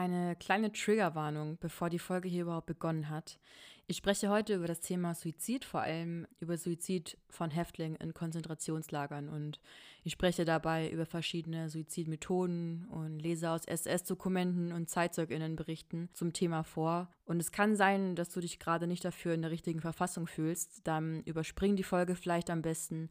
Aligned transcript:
Eine 0.00 0.34
kleine 0.34 0.72
Triggerwarnung, 0.72 1.58
bevor 1.60 1.90
die 1.90 1.98
Folge 1.98 2.26
hier 2.26 2.44
überhaupt 2.44 2.64
begonnen 2.64 3.10
hat. 3.10 3.38
Ich 3.86 3.98
spreche 3.98 4.30
heute 4.30 4.54
über 4.54 4.66
das 4.66 4.80
Thema 4.80 5.14
Suizid, 5.14 5.62
vor 5.62 5.82
allem 5.82 6.26
über 6.38 6.56
Suizid 6.56 7.18
von 7.28 7.50
Häftlingen 7.50 7.96
in 7.96 8.14
Konzentrationslagern. 8.14 9.28
Und 9.28 9.60
ich 10.02 10.12
spreche 10.12 10.46
dabei 10.46 10.88
über 10.88 11.04
verschiedene 11.04 11.68
Suizidmethoden 11.68 12.86
und 12.88 13.18
lese 13.18 13.50
aus 13.50 13.66
SS-Dokumenten 13.66 14.72
und 14.72 14.88
Zeitzeuginnenberichten 14.88 16.08
zum 16.14 16.32
Thema 16.32 16.62
vor. 16.62 17.10
Und 17.26 17.38
es 17.38 17.52
kann 17.52 17.76
sein, 17.76 18.16
dass 18.16 18.30
du 18.30 18.40
dich 18.40 18.58
gerade 18.58 18.86
nicht 18.86 19.04
dafür 19.04 19.34
in 19.34 19.42
der 19.42 19.50
richtigen 19.50 19.82
Verfassung 19.82 20.26
fühlst. 20.26 20.80
Dann 20.84 21.22
überspring 21.24 21.76
die 21.76 21.82
Folge 21.82 22.14
vielleicht 22.14 22.48
am 22.48 22.62
besten 22.62 23.10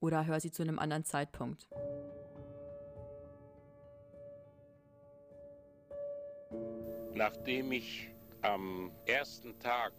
oder 0.00 0.24
hör 0.24 0.40
sie 0.40 0.50
zu 0.50 0.62
einem 0.62 0.78
anderen 0.78 1.04
Zeitpunkt. 1.04 1.68
Nachdem 7.20 7.72
ich 7.72 8.08
am 8.40 8.92
ersten 9.04 9.58
Tag 9.58 9.92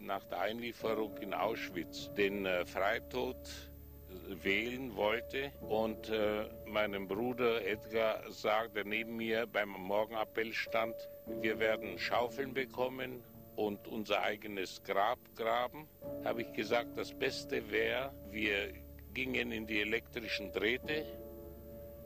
nach 0.00 0.24
der 0.24 0.40
Einlieferung 0.40 1.16
in 1.18 1.32
Auschwitz 1.32 2.12
den 2.14 2.46
äh, 2.46 2.66
Freitod 2.66 3.36
äh, 3.36 4.44
wählen 4.44 4.96
wollte 4.96 5.52
und 5.60 6.08
äh, 6.08 6.48
meinem 6.66 7.06
Bruder 7.06 7.64
Edgar 7.64 8.28
sagte 8.28 8.84
neben 8.84 9.14
mir 9.14 9.46
beim 9.46 9.68
Morgenappell 9.68 10.52
stand, 10.52 10.96
wir 11.40 11.60
werden 11.60 11.96
Schaufeln 11.96 12.52
bekommen 12.52 13.22
und 13.54 13.86
unser 13.86 14.22
eigenes 14.22 14.82
Grab 14.82 15.20
graben, 15.36 15.86
habe 16.24 16.42
ich 16.42 16.52
gesagt, 16.54 16.98
das 16.98 17.16
Beste 17.16 17.70
wäre, 17.70 18.12
wir 18.32 18.72
gingen 19.12 19.52
in 19.52 19.68
die 19.68 19.80
elektrischen 19.80 20.50
Drähte 20.50 21.06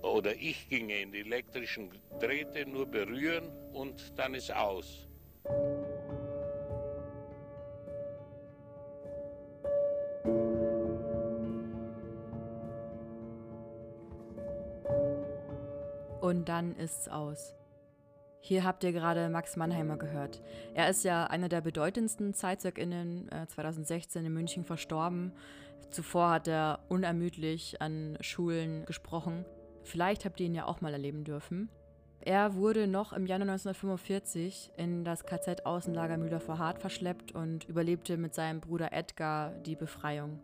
oder 0.03 0.35
ich 0.35 0.69
ginge 0.69 1.01
in 1.01 1.11
die 1.11 1.21
elektrischen 1.21 1.91
Drähte, 2.21 2.67
nur 2.67 2.85
berühren 2.85 3.51
und 3.73 4.19
dann 4.19 4.35
ist 4.35 4.55
aus. 4.55 5.07
Und 16.21 16.49
dann 16.49 16.77
ist's 16.77 17.09
aus. 17.09 17.55
Hier 18.41 18.65
habt 18.65 18.85
ihr 18.85 18.93
gerade 18.93 19.29
Max 19.29 19.57
Mannheimer 19.57 19.97
gehört. 19.97 20.41
Er 20.75 20.89
ist 20.89 21.05
ja 21.05 21.25
einer 21.25 21.49
der 21.49 21.61
bedeutendsten 21.61 22.35
ZeitzeugInnen, 22.35 23.31
äh, 23.31 23.47
2016 23.47 24.25
in 24.25 24.33
München 24.33 24.65
verstorben. 24.65 25.33
Zuvor 25.91 26.31
hat 26.31 26.49
er 26.49 26.81
unermüdlich 26.89 27.81
an 27.81 28.17
Schulen 28.21 28.85
gesprochen. 28.85 29.45
Vielleicht 29.83 30.25
habt 30.25 30.39
ihr 30.41 30.47
ihn 30.47 30.55
ja 30.55 30.67
auch 30.67 30.81
mal 30.81 30.93
erleben 30.93 31.25
dürfen. 31.25 31.71
Er 32.29 32.57
wurde 32.57 32.87
noch 32.87 33.15
im 33.15 33.25
Januar 33.25 33.53
1945 33.53 34.73
in 34.77 35.03
das 35.03 35.25
KZ 35.25 35.65
Außenlager 35.65 36.19
Mühldorfer 36.19 36.59
Hart 36.59 36.79
verschleppt 36.79 37.33
und 37.33 37.65
überlebte 37.71 38.19
mit 38.19 38.35
seinem 38.35 38.61
Bruder 38.61 38.93
Edgar 38.93 39.53
die 39.65 39.77
Befreiung. 39.77 40.39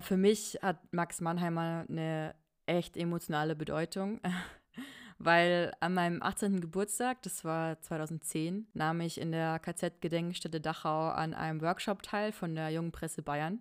Für 0.00 0.16
mich 0.16 0.58
hat 0.62 0.80
Max 0.90 1.20
Mannheimer 1.20 1.84
eine 1.88 2.34
echt 2.66 2.96
emotionale 2.96 3.54
Bedeutung. 3.54 4.20
weil 5.24 5.72
an 5.78 5.94
meinem 5.94 6.20
18. 6.20 6.60
Geburtstag, 6.60 7.22
das 7.22 7.44
war 7.44 7.80
2010, 7.80 8.66
nahm 8.74 9.00
ich 9.00 9.20
in 9.20 9.30
der 9.30 9.60
KZ-Gedenkstätte 9.60 10.60
Dachau 10.60 11.10
an 11.10 11.32
einem 11.34 11.60
Workshop 11.60 12.02
teil 12.02 12.32
von 12.32 12.56
der 12.56 12.70
Jungen 12.70 12.90
Presse 12.90 13.22
Bayern. 13.22 13.60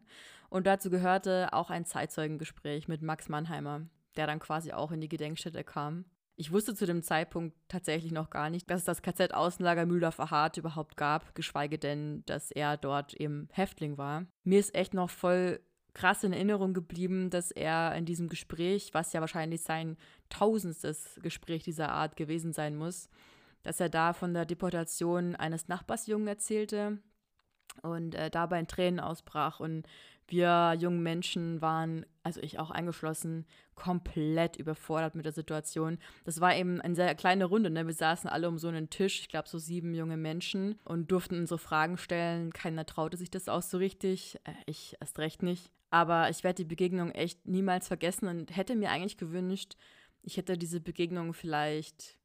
Und 0.52 0.68
dazu 0.68 0.90
gehörte 0.90 1.54
auch 1.54 1.70
ein 1.70 1.86
Zeitzeugengespräch 1.86 2.90
mit 2.90 3.02
Max 3.02 3.30
Mannheimer, 3.30 3.88
der 4.18 4.28
dann 4.28 4.40
quasi 4.40 4.74
auch 4.74 4.92
in 4.92 5.00
die 5.00 5.08
Gedenkstätte 5.08 5.64
kam. 5.64 6.04
Ich 6.36 6.52
wusste 6.52 6.76
zu 6.76 6.86
dem 6.86 7.04
Zeitpunkt 7.04 7.56
tatsächlich 7.70 8.12
noch 8.12 8.30
gar 8.30 8.50
nicht, 8.50 8.70
dass 8.70 8.82
es 8.82 8.86
das 8.86 9.02
KZ-Außenlager 9.02 9.86
Mühldorfer 9.86 10.30
Hart 10.30 10.58
überhaupt 10.58 10.98
gab, 10.98 11.36
geschweige 11.36 11.80
denn, 11.80 12.24
dass 12.26 12.52
er 12.52 12.76
dort 12.76 13.14
eben 13.14 13.48
Häftling 13.52 13.98
war. 13.98 14.26
Mir 14.44 14.60
ist 14.60 14.76
echt 14.76 14.94
noch 14.94 15.10
voll 15.10 15.62
krass 15.94 16.24
in 16.26 16.34
Erinnerung 16.34 16.74
geblieben, 16.74 17.30
dass 17.30 17.52
er 17.52 17.96
in 17.96 18.06
diesem 18.06 18.28
Gespräch, 18.28 18.94
was 18.94 19.14
ja 19.14 19.22
wahrscheinlich 19.22 19.62
sein 19.62 19.98
tausendstes 20.28 21.18
Gespräch 21.24 21.64
dieser 21.64 21.94
Art 21.94 22.18
gewesen 22.18 22.52
sein 22.52 22.76
muss, 22.76 23.10
dass 23.64 23.80
er 23.80 23.88
da 23.90 24.12
von 24.12 24.34
der 24.34 24.46
Deportation 24.46 25.38
eines 25.38 25.70
Nachbarsjungen 25.70 26.28
erzählte 26.28 27.00
und 27.84 28.16
äh, 28.16 28.30
dabei 28.30 28.60
in 28.60 28.68
Tränen 28.68 29.00
ausbrach 29.00 29.60
und 29.60 29.88
wir 30.32 30.76
jungen 30.80 31.04
Menschen 31.04 31.62
waren, 31.62 32.06
also 32.24 32.42
ich 32.42 32.60
auch 32.60 32.72
eingeschlossen, 32.72 33.46
komplett 33.76 34.58
überfordert 34.58 35.16
mit 35.16 35.26
der 35.26 35.32
Situation. 35.32 35.98
Das 36.24 36.42
war 36.42 36.56
eben 36.56 36.82
eine 36.82 36.96
sehr 36.96 37.14
kleine 37.16 37.46
Runde. 37.46 37.70
Ne? 37.70 37.86
Wir 37.86 37.94
saßen 37.94 38.30
alle 38.30 38.48
um 38.48 38.58
so 38.58 38.68
einen 38.68 38.90
Tisch, 38.90 39.22
ich 39.22 39.30
glaube 39.30 39.50
so 39.50 39.58
sieben 39.58 39.94
junge 39.94 40.18
Menschen 40.18 40.80
und 40.86 41.12
durften 41.12 41.40
unsere 41.40 41.60
Fragen 41.60 41.98
stellen. 41.98 42.54
Keiner 42.54 42.86
traute 42.86 43.18
sich 43.18 43.32
das 43.32 43.50
auch 43.50 43.62
so 43.62 43.78
richtig. 43.78 44.40
Äh, 44.44 44.54
ich 44.66 44.96
erst 45.00 45.20
recht 45.20 45.44
nicht. 45.44 45.72
Aber 45.90 46.30
ich 46.30 46.44
werde 46.44 46.64
die 46.64 46.70
Begegnung 46.70 47.12
echt 47.12 47.48
niemals 47.48 47.88
vergessen 47.88 48.28
und 48.28 48.56
hätte 48.56 48.76
mir 48.76 48.92
eigentlich 48.92 49.18
gewünscht, 49.18 49.76
ich 50.24 50.38
hätte 50.38 50.58
diese 50.58 50.80
Begegnung 50.80 51.34
vielleicht, 51.34 52.18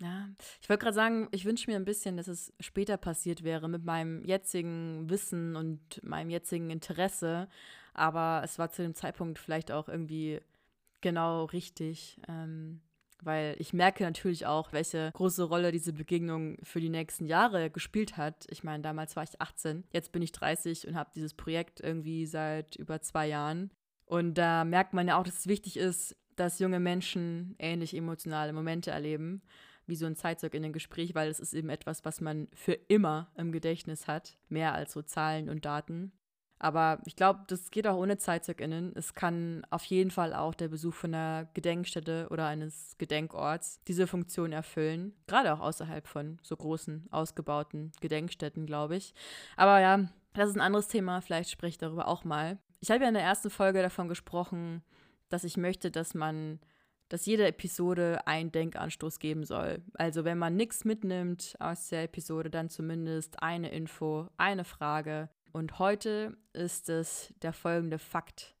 ja, 0.00 0.28
ich 0.60 0.68
wollte 0.68 0.82
gerade 0.82 0.94
sagen, 0.94 1.28
ich 1.32 1.44
wünsche 1.44 1.70
mir 1.70 1.76
ein 1.76 1.84
bisschen, 1.84 2.16
dass 2.16 2.28
es 2.28 2.52
später 2.60 2.96
passiert 2.96 3.42
wäre 3.42 3.68
mit 3.68 3.84
meinem 3.84 4.24
jetzigen 4.24 5.10
Wissen 5.10 5.56
und 5.56 6.02
meinem 6.04 6.30
jetzigen 6.30 6.70
Interesse. 6.70 7.48
Aber 7.94 8.42
es 8.44 8.58
war 8.58 8.70
zu 8.70 8.82
dem 8.82 8.94
Zeitpunkt 8.94 9.38
vielleicht 9.38 9.72
auch 9.72 9.88
irgendwie 9.88 10.40
genau 11.00 11.46
richtig. 11.46 12.20
Ähm, 12.28 12.80
weil 13.22 13.56
ich 13.58 13.72
merke 13.72 14.04
natürlich 14.04 14.46
auch, 14.46 14.72
welche 14.72 15.10
große 15.12 15.42
Rolle 15.42 15.72
diese 15.72 15.92
Begegnung 15.92 16.56
für 16.62 16.80
die 16.80 16.88
nächsten 16.88 17.26
Jahre 17.26 17.70
gespielt 17.70 18.16
hat. 18.16 18.46
Ich 18.50 18.62
meine, 18.62 18.82
damals 18.82 19.16
war 19.16 19.24
ich 19.24 19.40
18, 19.40 19.84
jetzt 19.92 20.12
bin 20.12 20.22
ich 20.22 20.32
30 20.32 20.86
und 20.86 20.94
habe 20.94 21.10
dieses 21.14 21.34
Projekt 21.34 21.80
irgendwie 21.80 22.26
seit 22.26 22.76
über 22.76 23.00
zwei 23.00 23.26
Jahren. 23.26 23.70
Und 24.06 24.34
da 24.34 24.64
merkt 24.64 24.94
man 24.94 25.08
ja 25.08 25.18
auch, 25.18 25.24
dass 25.24 25.40
es 25.40 25.46
wichtig 25.48 25.76
ist, 25.76 26.16
dass 26.36 26.60
junge 26.60 26.78
Menschen 26.78 27.56
ähnlich 27.58 27.96
emotionale 27.96 28.52
Momente 28.52 28.92
erleben, 28.92 29.42
wie 29.88 29.96
so 29.96 30.06
ein 30.06 30.16
Zeitzeug 30.16 30.54
in 30.54 30.64
einem 30.64 30.72
Gespräch, 30.72 31.14
weil 31.14 31.28
es 31.30 31.40
ist 31.40 31.54
eben 31.54 31.70
etwas, 31.70 32.04
was 32.04 32.20
man 32.20 32.48
für 32.54 32.74
immer 32.74 33.30
im 33.36 33.52
Gedächtnis 33.52 34.06
hat, 34.06 34.36
mehr 34.48 34.74
als 34.74 34.92
so 34.92 35.02
Zahlen 35.02 35.48
und 35.48 35.64
Daten. 35.64 36.12
Aber 36.60 36.98
ich 37.04 37.14
glaube, 37.14 37.44
das 37.46 37.70
geht 37.70 37.86
auch 37.86 37.96
ohne 37.96 38.18
ZeitzeugInnen. 38.18 38.92
Es 38.96 39.14
kann 39.14 39.64
auf 39.70 39.84
jeden 39.84 40.10
Fall 40.10 40.34
auch 40.34 40.54
der 40.54 40.68
Besuch 40.68 40.94
von 40.94 41.14
einer 41.14 41.48
Gedenkstätte 41.54 42.26
oder 42.30 42.46
eines 42.46 42.96
Gedenkorts 42.98 43.80
diese 43.86 44.06
Funktion 44.06 44.52
erfüllen. 44.52 45.12
Gerade 45.28 45.52
auch 45.52 45.60
außerhalb 45.60 46.06
von 46.08 46.38
so 46.42 46.56
großen, 46.56 47.06
ausgebauten 47.10 47.92
Gedenkstätten, 48.00 48.66
glaube 48.66 48.96
ich. 48.96 49.14
Aber 49.56 49.78
ja, 49.80 50.08
das 50.34 50.50
ist 50.50 50.56
ein 50.56 50.60
anderes 50.60 50.88
Thema. 50.88 51.20
Vielleicht 51.20 51.50
spreche 51.50 51.70
ich 51.70 51.78
darüber 51.78 52.08
auch 52.08 52.24
mal. 52.24 52.58
Ich 52.80 52.90
habe 52.90 53.02
ja 53.02 53.08
in 53.08 53.14
der 53.14 53.22
ersten 53.22 53.50
Folge 53.50 53.80
davon 53.80 54.08
gesprochen, 54.08 54.82
dass 55.28 55.44
ich 55.44 55.56
möchte, 55.56 55.90
dass 55.90 56.14
man 56.14 56.58
dass 57.08 57.26
jede 57.26 57.46
Episode 57.46 58.26
einen 58.26 58.52
Denkanstoß 58.52 59.18
geben 59.18 59.44
soll. 59.44 59.82
Also 59.94 60.24
wenn 60.24 60.38
man 60.38 60.56
nichts 60.56 60.84
mitnimmt 60.84 61.54
aus 61.58 61.88
der 61.88 62.04
Episode, 62.04 62.50
dann 62.50 62.68
zumindest 62.68 63.42
eine 63.42 63.70
Info, 63.70 64.28
eine 64.36 64.64
Frage, 64.64 65.28
und 65.52 65.78
heute 65.78 66.36
ist 66.52 66.88
es 66.88 67.34
der 67.42 67.52
folgende 67.52 67.98
Fakt. 67.98 68.54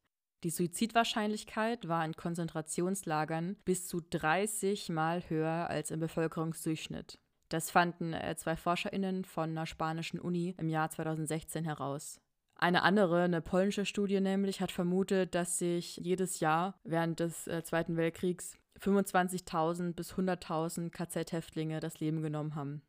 Die 0.44 0.50
Suizidwahrscheinlichkeit 0.50 1.88
war 1.88 2.04
in 2.04 2.14
Konzentrationslagern 2.14 3.56
bis 3.64 3.88
zu 3.88 4.00
30 4.00 4.88
Mal 4.88 5.28
höher 5.28 5.68
als 5.68 5.90
im 5.90 6.00
Bevölkerungsdurchschnitt. 6.00 7.18
Das 7.48 7.70
fanden 7.70 8.12
äh, 8.12 8.36
zwei 8.36 8.56
ForscherInnen 8.56 9.24
von 9.24 9.50
einer 9.50 9.66
spanischen 9.66 10.20
Uni 10.20 10.54
im 10.58 10.68
Jahr 10.68 10.90
2016 10.90 11.64
heraus. 11.64 12.20
Eine 12.60 12.82
andere, 12.82 13.22
eine 13.22 13.40
polnische 13.40 13.86
Studie 13.86 14.20
nämlich, 14.20 14.60
hat 14.60 14.72
vermutet, 14.72 15.36
dass 15.36 15.58
sich 15.58 15.96
jedes 15.96 16.40
Jahr 16.40 16.74
während 16.82 17.20
des 17.20 17.46
äh, 17.46 17.62
Zweiten 17.62 17.96
Weltkriegs 17.96 18.58
25.000 18.80 19.92
bis 19.94 20.14
100.000 20.14 20.90
KZ-Häftlinge 20.90 21.78
das 21.78 22.00
Leben 22.00 22.20
genommen 22.20 22.56
haben. 22.56 22.82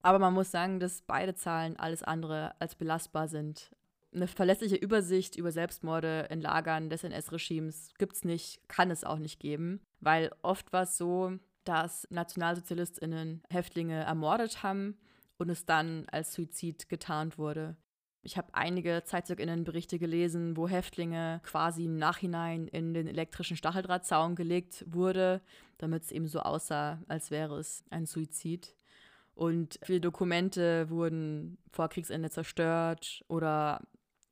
Aber 0.00 0.18
man 0.18 0.32
muss 0.32 0.50
sagen, 0.50 0.80
dass 0.80 1.02
beide 1.02 1.34
Zahlen 1.34 1.76
alles 1.76 2.02
andere 2.02 2.58
als 2.58 2.74
belastbar 2.74 3.28
sind. 3.28 3.70
Eine 4.14 4.26
verlässliche 4.26 4.76
Übersicht 4.76 5.36
über 5.36 5.52
Selbstmorde 5.52 6.28
in 6.30 6.40
Lagern 6.40 6.88
des 6.88 7.04
NS-Regimes 7.04 7.92
gibt 7.98 8.16
es 8.16 8.24
nicht, 8.24 8.66
kann 8.66 8.90
es 8.90 9.04
auch 9.04 9.18
nicht 9.18 9.40
geben, 9.40 9.80
weil 10.00 10.30
oft 10.40 10.72
war 10.72 10.84
es 10.84 10.96
so, 10.96 11.38
dass 11.64 12.06
NationalsozialistInnen 12.10 13.42
Häftlinge 13.50 14.04
ermordet 14.04 14.62
haben 14.62 14.96
und 15.36 15.50
es 15.50 15.66
dann 15.66 16.06
als 16.10 16.32
Suizid 16.32 16.88
getarnt 16.88 17.36
wurde. 17.36 17.76
Ich 18.24 18.36
habe 18.36 18.48
einige 18.52 19.02
ZeitzeuginnenBerichte 19.04 19.98
gelesen, 19.98 20.56
wo 20.56 20.68
Häftlinge 20.68 21.40
quasi 21.42 21.86
im 21.86 21.96
Nachhinein 21.96 22.68
in 22.68 22.94
den 22.94 23.08
elektrischen 23.08 23.56
Stacheldrahtzaun 23.56 24.36
gelegt 24.36 24.84
wurde, 24.86 25.40
damit 25.78 26.04
es 26.04 26.12
eben 26.12 26.28
so 26.28 26.38
aussah, 26.40 27.02
als 27.08 27.32
wäre 27.32 27.58
es 27.58 27.84
ein 27.90 28.06
Suizid. 28.06 28.76
Und 29.34 29.80
viele 29.82 30.00
Dokumente 30.00 30.88
wurden 30.88 31.58
vor 31.72 31.88
Kriegsende 31.88 32.30
zerstört 32.30 33.24
oder 33.26 33.80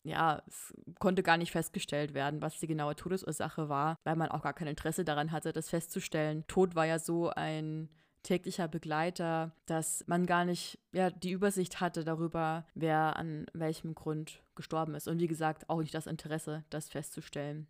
ja, 0.03 0.41
es 0.47 0.73
konnte 0.99 1.23
gar 1.23 1.37
nicht 1.37 1.51
festgestellt 1.51 2.15
werden, 2.15 2.41
was 2.41 2.59
die 2.59 2.67
genaue 2.67 2.97
Todesursache 2.97 3.69
war, 3.69 3.97
weil 4.05 4.17
man 4.17 4.31
auch 4.31 4.43
gar 4.43 4.55
kein 4.55 4.69
Interesse 4.69 5.05
daran 5.05 5.33
hatte, 5.33 5.53
das 5.53 5.69
festzustellen. 5.69 6.47
Tod 6.47 6.75
war 6.75 6.87
ja 6.87 6.99
so 6.99 7.31
ein 7.31 7.89
täglicher 8.23 8.69
Begleiter, 8.69 9.53
dass 9.67 10.05
man 10.07 10.27
gar 10.27 10.45
nicht 10.45 10.79
ja, 10.93 11.11
die 11.11 11.33
Übersicht 11.33 11.81
hatte 11.81 12.05
darüber, 12.05 12.67
wer 12.75 13.17
an 13.17 13.47
welchem 13.53 13.95
Grund 13.95 14.43
gestorben 14.55 14.95
ist. 14.95 15.09
Und 15.09 15.21
wie 15.21 15.29
gesagt, 15.29 15.69
auch 15.69 15.81
nicht 15.81 15.95
das 15.95 16.07
Interesse, 16.07 16.65
das 16.71 16.89
festzustellen. 16.89 17.67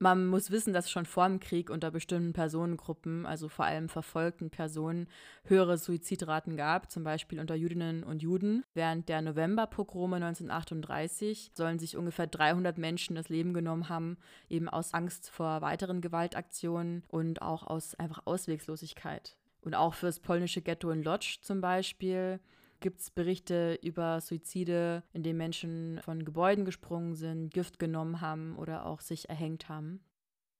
Man 0.00 0.26
muss 0.26 0.50
wissen, 0.50 0.74
dass 0.74 0.90
schon 0.90 1.06
vor 1.06 1.28
dem 1.28 1.38
Krieg 1.38 1.70
unter 1.70 1.90
bestimmten 1.90 2.32
Personengruppen, 2.32 3.26
also 3.26 3.48
vor 3.48 3.64
allem 3.64 3.88
verfolgten 3.88 4.50
Personen, 4.50 5.08
höhere 5.44 5.78
Suizidraten 5.78 6.56
gab, 6.56 6.90
zum 6.90 7.04
Beispiel 7.04 7.38
unter 7.38 7.54
Jüdinnen 7.54 8.02
und 8.02 8.20
Juden. 8.20 8.64
Während 8.74 9.08
der 9.08 9.22
Novemberpogrome 9.22 10.16
1938 10.16 11.52
sollen 11.54 11.78
sich 11.78 11.96
ungefähr 11.96 12.26
300 12.26 12.76
Menschen 12.76 13.14
das 13.14 13.28
Leben 13.28 13.54
genommen 13.54 13.88
haben, 13.88 14.18
eben 14.48 14.68
aus 14.68 14.92
Angst 14.92 15.30
vor 15.30 15.62
weiteren 15.62 16.00
Gewaltaktionen 16.00 17.04
und 17.08 17.40
auch 17.40 17.62
aus 17.62 17.94
einfach 17.94 18.22
Auswegslosigkeit. 18.26 19.36
Und 19.64 19.74
auch 19.74 19.94
für 19.94 20.06
das 20.06 20.20
polnische 20.20 20.60
Ghetto 20.60 20.90
in 20.90 21.02
Lodz 21.02 21.40
zum 21.40 21.62
Beispiel 21.62 22.38
gibt 22.80 23.00
es 23.00 23.10
Berichte 23.10 23.78
über 23.82 24.20
Suizide, 24.20 25.02
in 25.14 25.22
denen 25.22 25.38
Menschen 25.38 26.00
von 26.04 26.22
Gebäuden 26.22 26.66
gesprungen 26.66 27.14
sind, 27.14 27.48
Gift 27.48 27.78
genommen 27.78 28.20
haben 28.20 28.56
oder 28.58 28.84
auch 28.84 29.00
sich 29.00 29.30
erhängt 29.30 29.70
haben. 29.70 30.04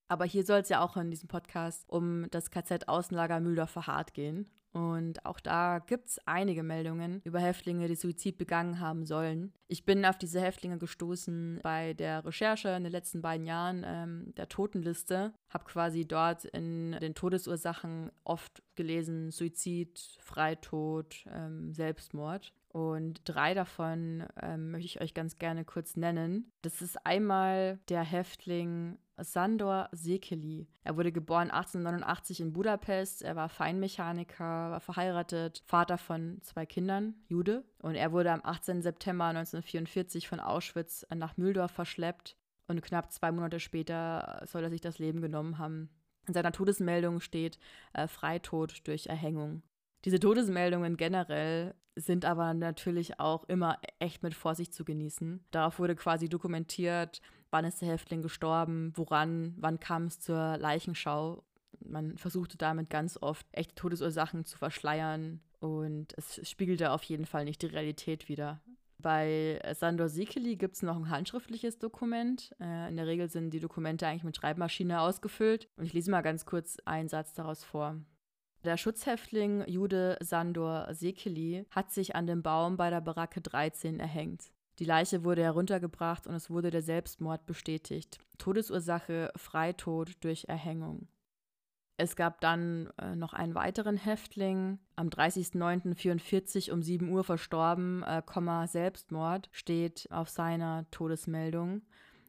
Aber 0.08 0.24
hier 0.24 0.44
soll 0.44 0.60
es 0.60 0.70
ja 0.70 0.82
auch 0.82 0.96
in 0.96 1.10
diesem 1.10 1.28
Podcast 1.28 1.84
um 1.90 2.26
das 2.30 2.50
KZ 2.50 2.88
Außenlager 2.88 3.40
Mühldorfer 3.40 3.86
Hart 3.86 4.14
gehen. 4.14 4.50
Und 4.74 5.24
auch 5.24 5.38
da 5.38 5.78
gibt 5.78 6.08
es 6.08 6.20
einige 6.26 6.64
Meldungen 6.64 7.20
über 7.22 7.38
Häftlinge, 7.38 7.86
die 7.86 7.94
Suizid 7.94 8.38
begangen 8.38 8.80
haben 8.80 9.06
sollen. 9.06 9.52
Ich 9.68 9.84
bin 9.84 10.04
auf 10.04 10.18
diese 10.18 10.40
Häftlinge 10.40 10.78
gestoßen 10.78 11.60
bei 11.62 11.94
der 11.94 12.24
Recherche 12.24 12.70
in 12.70 12.82
den 12.82 12.90
letzten 12.90 13.22
beiden 13.22 13.46
Jahren 13.46 13.84
ähm, 13.86 14.34
der 14.36 14.48
Totenliste. 14.48 15.32
Habe 15.48 15.64
quasi 15.64 16.08
dort 16.08 16.44
in 16.46 16.92
den 17.00 17.14
Todesursachen 17.14 18.10
oft 18.24 18.64
gelesen 18.74 19.30
Suizid, 19.30 20.18
Freitod, 20.18 21.24
ähm, 21.32 21.72
Selbstmord. 21.72 22.52
Und 22.74 23.20
drei 23.24 23.54
davon 23.54 24.26
ähm, 24.42 24.72
möchte 24.72 24.86
ich 24.86 25.00
euch 25.00 25.14
ganz 25.14 25.38
gerne 25.38 25.64
kurz 25.64 25.94
nennen. 25.96 26.50
Das 26.62 26.82
ist 26.82 27.06
einmal 27.06 27.78
der 27.88 28.02
Häftling 28.02 28.98
Sandor 29.19 29.88
Sekeli. 29.93 30.66
Er 30.82 30.96
wurde 30.96 31.12
geboren 31.12 31.50
1889 31.50 32.40
in 32.40 32.52
Budapest. 32.52 33.22
Er 33.22 33.37
war 33.37 33.49
Feinmechaniker, 33.49 34.70
war 34.70 34.81
verheiratet, 34.81 35.62
Vater 35.66 35.99
von 35.99 36.38
zwei 36.43 36.66
Kindern, 36.66 37.14
Jude. 37.28 37.64
Und 37.78 37.94
er 37.94 38.12
wurde 38.12 38.32
am 38.32 38.40
18. 38.43 38.82
September 38.82 39.26
1944 39.26 40.28
von 40.28 40.40
Auschwitz 40.40 41.06
nach 41.14 41.37
Mühldorf 41.37 41.70
verschleppt. 41.70 42.37
Und 42.66 42.82
knapp 42.82 43.12
zwei 43.12 43.31
Monate 43.31 43.61
später 43.61 44.43
soll 44.46 44.64
er 44.64 44.70
sich 44.70 44.81
das 44.81 44.99
Leben 44.99 45.20
genommen 45.20 45.58
haben. 45.58 45.90
In 46.26 46.34
seiner 46.34 46.52
Todesmeldung 46.52 47.20
steht 47.20 47.58
äh, 47.93 48.08
Freitod 48.08 48.87
durch 48.87 49.06
Erhängung. 49.06 49.62
Diese 50.04 50.20
Todesmeldungen 50.20 50.96
generell 50.96 51.74
sind 51.96 52.24
aber 52.24 52.52
natürlich 52.52 53.20
auch 53.20 53.44
immer 53.44 53.78
echt 53.98 54.22
mit 54.22 54.34
Vorsicht 54.34 54.74
zu 54.74 54.84
genießen. 54.84 55.44
Darauf 55.50 55.78
wurde 55.78 55.94
quasi 55.94 56.28
dokumentiert, 56.28 57.22
wann 57.50 57.64
ist 57.64 57.80
der 57.80 57.88
Häftling 57.88 58.20
gestorben, 58.20 58.92
woran, 58.96 59.54
wann 59.56 59.80
kam 59.80 60.06
es 60.06 60.20
zur 60.20 60.58
Leichenschau. 60.58 61.44
Man 61.80 62.18
versuchte 62.18 62.58
damit 62.58 62.90
ganz 62.90 63.18
oft 63.20 63.46
echte 63.52 63.74
Todesursachen 63.74 64.44
zu 64.44 64.58
verschleiern 64.58 65.40
und 65.60 66.12
es 66.18 66.48
spiegelte 66.48 66.90
auf 66.90 67.02
jeden 67.04 67.26
Fall 67.26 67.44
nicht 67.44 67.62
die 67.62 67.66
Realität 67.66 68.28
wider. 68.28 68.60
Bei 68.98 69.60
Sandor 69.74 70.08
Sikeli 70.08 70.56
gibt 70.56 70.76
es 70.76 70.82
noch 70.82 70.96
ein 70.96 71.10
handschriftliches 71.10 71.78
Dokument. 71.78 72.54
Äh, 72.58 72.88
in 72.88 72.96
der 72.96 73.06
Regel 73.06 73.28
sind 73.28 73.50
die 73.50 73.60
Dokumente 73.60 74.06
eigentlich 74.06 74.24
mit 74.24 74.36
Schreibmaschine 74.36 75.00
ausgefüllt. 75.00 75.68
Und 75.76 75.84
ich 75.84 75.92
lese 75.92 76.10
mal 76.10 76.22
ganz 76.22 76.46
kurz 76.46 76.78
einen 76.86 77.10
Satz 77.10 77.34
daraus 77.34 77.64
vor. 77.64 78.00
Der 78.64 78.78
Schutzhäftling 78.78 79.62
Jude 79.66 80.16
Sandor 80.22 80.88
Sekeli 80.94 81.66
hat 81.70 81.93
sich 81.93 82.16
an 82.16 82.26
dem 82.26 82.43
Baum 82.43 82.78
bei 82.78 82.88
der 82.88 83.02
Baracke 83.02 83.43
13 83.43 84.00
erhängt. 84.00 84.52
Die 84.78 84.87
Leiche 84.87 85.22
wurde 85.22 85.43
heruntergebracht 85.43 86.26
und 86.26 86.34
es 86.34 86.49
wurde 86.49 86.70
der 86.70 86.81
Selbstmord 86.81 87.44
bestätigt. 87.44 88.19
Todesursache 88.38 89.31
Freitod 89.37 90.12
durch 90.20 90.46
Erhängung. 90.49 91.08
Es 91.99 92.16
gab 92.16 92.40
dann 92.40 92.88
äh, 92.96 93.14
noch 93.14 93.34
einen 93.34 93.55
weiteren 93.55 93.99
Häftling, 93.99 94.78
am 94.96 95.10
30.09.44 95.10 96.72
um 96.72 96.82
7 96.82 97.08
Uhr 97.10 97.22
verstorben, 97.22 98.02
äh, 98.02 98.22
Komma, 98.25 98.67
Selbstmord, 98.67 99.50
steht 99.52 100.08
auf 100.10 100.31
seiner 100.31 100.90
Todesmeldung. 100.90 101.82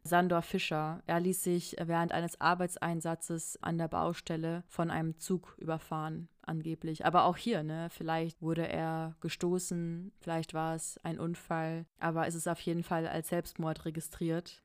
Sandor 0.06 0.44
Fischer. 0.44 1.02
Er 1.08 1.20
ließ 1.20 1.44
sich 1.44 1.76
während 1.84 2.12
eines 2.12 2.40
Arbeitseinsatzes 2.40 3.62
an 3.62 3.78
der 3.80 3.88
Baustelle 3.88 4.64
von 4.68 4.92
einem 4.92 5.18
Zug 5.18 5.56
überfahren, 5.58 6.30
angeblich. 6.44 7.06
Aber 7.06 7.26
auch 7.26 7.38
hier, 7.38 7.64
ne, 7.64 7.90
vielleicht 7.90 8.42
wurde 8.42 8.68
er 8.68 9.16
gestoßen, 9.20 10.14
vielleicht 10.20 10.54
war 10.54 10.76
es 10.76 11.00
ein 11.04 11.20
Unfall, 11.20 11.86
aber 12.00 12.28
es 12.28 12.36
ist 12.36 12.48
auf 12.48 12.60
jeden 12.62 12.84
Fall 12.84 13.08
als 13.08 13.30
Selbstmord 13.30 13.86
registriert. 13.86 14.62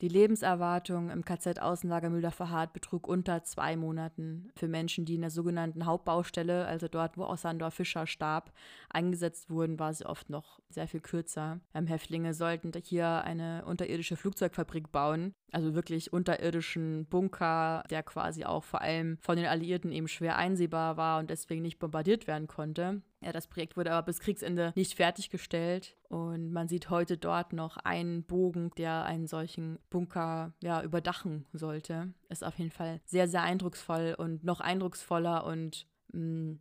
Die 0.00 0.08
Lebenserwartung 0.08 1.10
im 1.10 1.26
KZ 1.26 1.60
Außenlager 1.60 2.08
Müller-Verhardt 2.08 2.72
betrug 2.72 3.06
unter 3.06 3.44
zwei 3.44 3.76
Monaten. 3.76 4.50
Für 4.56 4.66
Menschen, 4.66 5.04
die 5.04 5.16
in 5.16 5.20
der 5.20 5.30
sogenannten 5.30 5.84
Hauptbaustelle, 5.84 6.64
also 6.64 6.88
dort, 6.88 7.18
wo 7.18 7.24
auch 7.24 7.36
Sandor 7.36 7.70
Fischer 7.70 8.06
starb, 8.06 8.50
eingesetzt 8.88 9.50
wurden, 9.50 9.78
war 9.78 9.92
sie 9.92 10.06
oft 10.06 10.30
noch 10.30 10.58
sehr 10.70 10.88
viel 10.88 11.00
kürzer. 11.00 11.60
Ähm, 11.74 11.86
Häftlinge 11.86 12.32
sollten 12.32 12.72
hier 12.82 13.24
eine 13.24 13.62
unterirdische 13.66 14.16
Flugzeugfabrik 14.16 14.90
bauen, 14.90 15.34
also 15.52 15.74
wirklich 15.74 16.14
unterirdischen 16.14 17.04
Bunker, 17.04 17.84
der 17.90 18.02
quasi 18.02 18.46
auch 18.46 18.64
vor 18.64 18.80
allem 18.80 19.18
von 19.20 19.36
den 19.36 19.46
Alliierten 19.46 19.92
eben 19.92 20.08
schwer 20.08 20.36
einsehbar 20.36 20.96
war 20.96 21.18
und 21.18 21.28
deswegen 21.28 21.60
nicht 21.60 21.78
bombardiert 21.78 22.26
werden 22.26 22.46
konnte. 22.46 23.02
Ja, 23.22 23.32
das 23.32 23.46
Projekt 23.46 23.76
wurde 23.76 23.92
aber 23.92 24.06
bis 24.06 24.20
Kriegsende 24.20 24.72
nicht 24.76 24.94
fertiggestellt 24.94 25.94
und 26.08 26.52
man 26.52 26.68
sieht 26.68 26.88
heute 26.88 27.18
dort 27.18 27.52
noch 27.52 27.76
einen 27.76 28.24
Bogen, 28.24 28.70
der 28.78 29.04
einen 29.04 29.26
solchen 29.26 29.78
Bunker 29.90 30.54
ja, 30.62 30.82
überdachen 30.82 31.44
sollte. 31.52 32.14
Ist 32.30 32.42
auf 32.42 32.58
jeden 32.58 32.70
Fall 32.70 33.00
sehr, 33.04 33.28
sehr 33.28 33.42
eindrucksvoll 33.42 34.14
und 34.16 34.42
noch 34.42 34.60
eindrucksvoller 34.60 35.44
und 35.44 35.86
mh, 36.12 36.20
mm, 36.22 36.60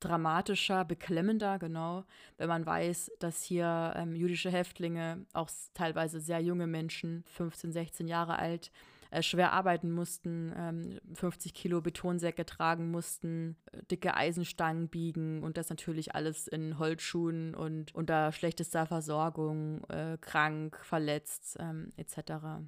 dramatischer, 0.00 0.84
beklemmender, 0.84 1.58
genau, 1.58 2.04
wenn 2.36 2.48
man 2.48 2.66
weiß, 2.66 3.12
dass 3.20 3.42
hier 3.42 3.94
ähm, 3.96 4.14
jüdische 4.14 4.50
Häftlinge, 4.50 5.24
auch 5.32 5.48
teilweise 5.72 6.20
sehr 6.20 6.40
junge 6.40 6.66
Menschen, 6.66 7.24
15, 7.28 7.72
16 7.72 8.08
Jahre 8.08 8.38
alt, 8.38 8.70
äh, 9.14 9.22
schwer 9.22 9.52
arbeiten 9.52 9.92
mussten, 9.92 10.52
ähm, 10.56 11.00
50 11.14 11.54
Kilo 11.54 11.80
Betonsäcke 11.80 12.44
tragen 12.44 12.90
mussten, 12.90 13.56
äh, 13.72 13.82
dicke 13.90 14.14
Eisenstangen 14.14 14.88
biegen 14.88 15.42
und 15.42 15.56
das 15.56 15.70
natürlich 15.70 16.14
alles 16.14 16.48
in 16.48 16.78
Holzschuhen 16.78 17.54
und 17.54 17.94
unter 17.94 18.32
schlechtester 18.32 18.86
Versorgung, 18.86 19.84
äh, 19.84 20.18
krank, 20.20 20.78
verletzt 20.82 21.56
ähm, 21.60 21.92
etc. 21.96 22.64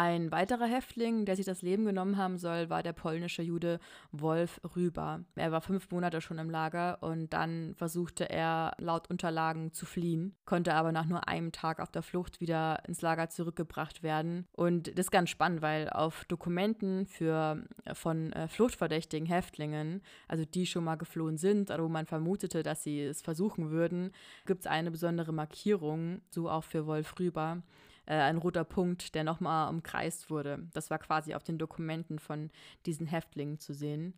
Ein 0.00 0.30
weiterer 0.30 0.66
Häftling, 0.66 1.24
der 1.24 1.34
sich 1.34 1.44
das 1.44 1.62
Leben 1.62 1.84
genommen 1.84 2.18
haben 2.18 2.38
soll, 2.38 2.70
war 2.70 2.84
der 2.84 2.92
polnische 2.92 3.42
Jude 3.42 3.80
Wolf 4.12 4.60
Rüber. 4.76 5.24
Er 5.34 5.50
war 5.50 5.60
fünf 5.60 5.90
Monate 5.90 6.20
schon 6.20 6.38
im 6.38 6.50
Lager 6.50 7.02
und 7.02 7.32
dann 7.32 7.74
versuchte 7.74 8.30
er 8.30 8.76
laut 8.78 9.10
Unterlagen 9.10 9.72
zu 9.72 9.86
fliehen, 9.86 10.36
konnte 10.44 10.74
aber 10.74 10.92
nach 10.92 11.06
nur 11.06 11.26
einem 11.26 11.50
Tag 11.50 11.80
auf 11.80 11.90
der 11.90 12.02
Flucht 12.02 12.40
wieder 12.40 12.80
ins 12.86 13.02
Lager 13.02 13.28
zurückgebracht 13.28 14.04
werden. 14.04 14.46
Und 14.52 14.86
das 14.86 15.06
ist 15.06 15.10
ganz 15.10 15.30
spannend, 15.30 15.62
weil 15.62 15.90
auf 15.90 16.24
Dokumenten 16.26 17.04
für, 17.08 17.64
von 17.92 18.32
äh, 18.34 18.46
fluchtverdächtigen 18.46 19.26
Häftlingen, 19.26 20.02
also 20.28 20.44
die 20.44 20.66
schon 20.66 20.84
mal 20.84 20.94
geflohen 20.94 21.38
sind 21.38 21.72
oder 21.72 21.82
wo 21.82 21.88
man 21.88 22.06
vermutete, 22.06 22.62
dass 22.62 22.84
sie 22.84 23.00
es 23.00 23.20
versuchen 23.20 23.72
würden, 23.72 24.12
gibt 24.46 24.60
es 24.60 24.68
eine 24.68 24.92
besondere 24.92 25.32
Markierung, 25.32 26.20
so 26.30 26.48
auch 26.48 26.62
für 26.62 26.86
Wolf 26.86 27.18
Rüber 27.18 27.64
äh, 28.08 28.14
ein 28.14 28.38
roter 28.38 28.64
Punkt, 28.64 29.14
der 29.14 29.22
nochmal 29.22 29.68
umkreist 29.68 30.30
wurde. 30.30 30.66
Das 30.72 30.90
war 30.90 30.98
quasi 30.98 31.34
auf 31.34 31.44
den 31.44 31.58
Dokumenten 31.58 32.18
von 32.18 32.50
diesen 32.86 33.06
Häftlingen 33.06 33.58
zu 33.58 33.74
sehen. 33.74 34.14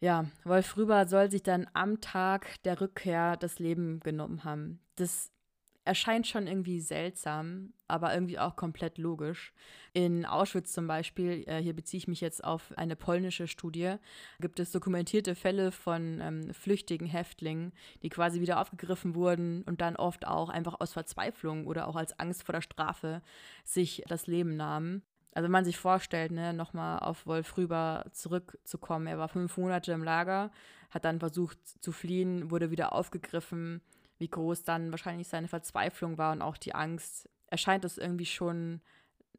Ja, 0.00 0.26
Wolf 0.44 0.76
Rüber 0.76 1.06
soll 1.06 1.30
sich 1.30 1.42
dann 1.42 1.66
am 1.74 2.00
Tag 2.00 2.60
der 2.64 2.80
Rückkehr 2.80 3.36
das 3.36 3.58
Leben 3.58 4.00
genommen 4.00 4.44
haben. 4.44 4.80
Das 4.96 5.30
erscheint 5.84 6.26
schon 6.26 6.46
irgendwie 6.46 6.80
seltsam, 6.80 7.72
aber 7.88 8.14
irgendwie 8.14 8.38
auch 8.38 8.56
komplett 8.56 8.98
logisch. 8.98 9.52
In 9.92 10.24
Auschwitz 10.24 10.72
zum 10.72 10.86
Beispiel, 10.86 11.44
äh, 11.46 11.60
hier 11.60 11.74
beziehe 11.74 11.98
ich 11.98 12.08
mich 12.08 12.20
jetzt 12.20 12.44
auf 12.44 12.72
eine 12.76 12.96
polnische 12.96 13.48
Studie, 13.48 13.96
gibt 14.40 14.60
es 14.60 14.70
dokumentierte 14.70 15.34
Fälle 15.34 15.72
von 15.72 16.20
ähm, 16.20 16.54
flüchtigen 16.54 17.06
Häftlingen, 17.06 17.72
die 18.02 18.08
quasi 18.08 18.40
wieder 18.40 18.60
aufgegriffen 18.60 19.14
wurden 19.14 19.62
und 19.62 19.80
dann 19.80 19.96
oft 19.96 20.26
auch 20.26 20.48
einfach 20.48 20.80
aus 20.80 20.92
Verzweiflung 20.92 21.66
oder 21.66 21.88
auch 21.88 21.96
als 21.96 22.18
Angst 22.18 22.44
vor 22.44 22.52
der 22.52 22.62
Strafe 22.62 23.22
sich 23.64 24.04
das 24.06 24.26
Leben 24.26 24.56
nahmen. 24.56 25.02
Also 25.34 25.44
wenn 25.44 25.52
man 25.52 25.64
sich 25.64 25.78
vorstellt, 25.78 26.30
ne, 26.30 26.52
nochmal 26.52 27.00
auf 27.00 27.26
Wolf 27.26 27.56
rüber 27.56 28.04
zurückzukommen, 28.12 29.06
er 29.06 29.18
war 29.18 29.28
fünf 29.28 29.56
Monate 29.56 29.92
im 29.92 30.04
Lager, 30.04 30.50
hat 30.90 31.04
dann 31.06 31.20
versucht 31.20 31.58
zu 31.82 31.90
fliehen, 31.90 32.50
wurde 32.50 32.70
wieder 32.70 32.92
aufgegriffen, 32.92 33.80
wie 34.22 34.28
groß 34.28 34.62
dann 34.62 34.92
wahrscheinlich 34.92 35.26
seine 35.26 35.48
Verzweiflung 35.48 36.16
war 36.16 36.30
und 36.30 36.42
auch 36.42 36.56
die 36.56 36.76
Angst, 36.76 37.28
erscheint 37.48 37.84
es 37.84 37.98
irgendwie 37.98 38.24
schon 38.24 38.80